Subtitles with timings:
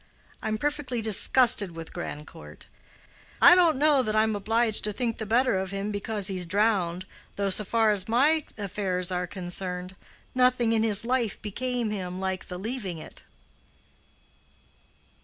[0.41, 2.65] I'm perfectly disgusted with Grandcourt.
[3.39, 7.05] I don't know that I'm obliged to think the better of him because he's drowned,
[7.35, 9.95] though, so far as my affairs are concerned,
[10.33, 13.21] nothing in his life became him like the leaving it."